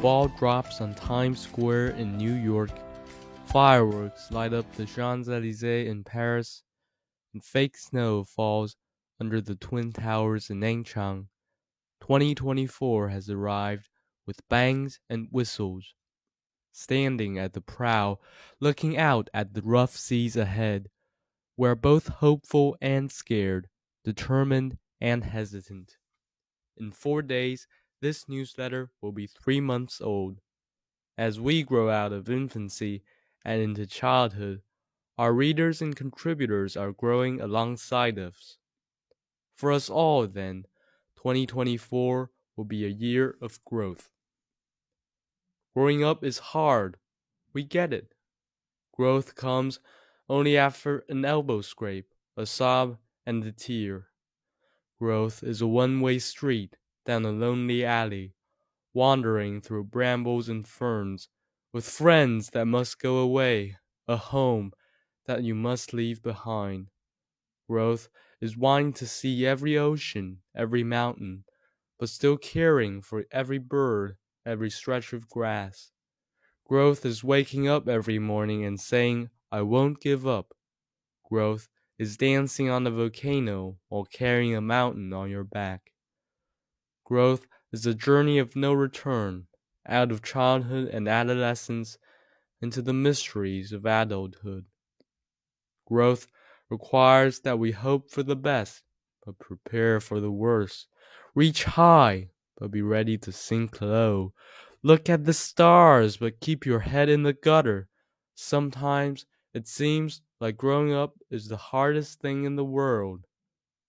[0.00, 2.70] ball drops on Times Square in New York,
[3.46, 6.62] fireworks light up the Champs Elysees in Paris,
[7.34, 8.76] and fake snow falls
[9.20, 11.26] under the Twin Towers in Nanchang,
[12.00, 13.88] 2024 has arrived
[14.24, 15.94] with bangs and whistles.
[16.70, 18.18] Standing at the prow,
[18.60, 20.90] looking out at the rough seas ahead,
[21.56, 23.66] we're both hopeful and scared,
[24.04, 25.96] determined and hesitant.
[26.76, 27.66] In four days,
[28.00, 30.40] this newsletter will be three months old.
[31.16, 33.02] As we grow out of infancy
[33.44, 34.62] and into childhood,
[35.16, 38.58] our readers and contributors are growing alongside us.
[39.56, 40.66] For us all, then,
[41.16, 44.10] 2024 will be a year of growth.
[45.74, 46.98] Growing up is hard.
[47.52, 48.14] We get it.
[48.92, 49.80] Growth comes
[50.28, 54.08] only after an elbow scrape, a sob, and a tear.
[55.00, 56.76] Growth is a one way street
[57.08, 58.34] down a lonely alley,
[58.92, 61.30] wandering through brambles and ferns,
[61.72, 64.72] with friends that must go away, a home
[65.24, 66.90] that you must leave behind.
[67.66, 68.10] Growth
[68.42, 71.44] is wanting to see every ocean, every mountain,
[71.98, 75.92] but still caring for every bird, every stretch of grass.
[76.66, 80.52] Growth is waking up every morning and saying, I won't give up.
[81.24, 85.92] Growth is dancing on a volcano while carrying a mountain on your back.
[87.08, 89.46] Growth is a journey of no return,
[89.86, 91.96] out of childhood and adolescence
[92.60, 94.66] into the mysteries of adulthood.
[95.86, 96.26] Growth
[96.68, 98.82] requires that we hope for the best,
[99.24, 100.86] but prepare for the worst.
[101.34, 102.28] Reach high,
[102.58, 104.34] but be ready to sink low.
[104.82, 107.88] Look at the stars, but keep your head in the gutter.
[108.34, 113.24] Sometimes it seems like growing up is the hardest thing in the world.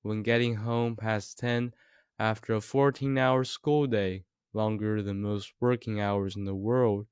[0.00, 1.74] When getting home past 10
[2.18, 7.06] after a 14 hour school day, longer than most working hours in the world,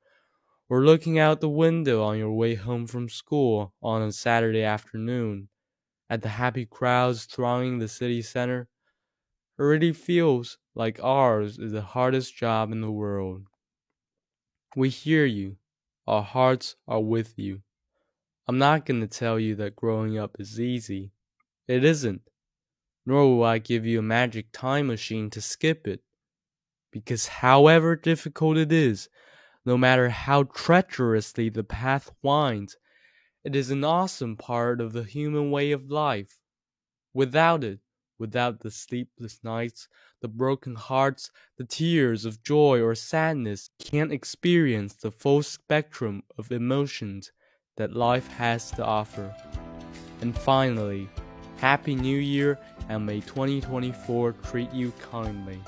[0.68, 5.50] or looking out the window on your way home from school on a Saturday afternoon
[6.10, 8.68] at the happy crowds thronging the city center,
[9.58, 13.46] it feels like ours is the hardest job in the world.
[14.74, 15.58] We hear you.
[16.08, 17.62] Our hearts are with you.
[18.48, 21.12] I'm not going to tell you that growing up is easy.
[21.68, 22.29] It isn't.
[23.06, 26.00] Nor will I give you a magic time machine to skip it.
[26.92, 29.08] Because however difficult it is,
[29.64, 32.76] no matter how treacherously the path winds,
[33.44, 36.40] it is an awesome part of the human way of life.
[37.14, 37.80] Without it,
[38.18, 39.88] without the sleepless nights,
[40.20, 46.52] the broken hearts, the tears of joy or sadness, can't experience the full spectrum of
[46.52, 47.32] emotions
[47.76, 49.34] that life has to offer.
[50.20, 51.08] And finally,
[51.56, 52.58] Happy New Year
[52.90, 55.60] and may 2024 treat you kindly.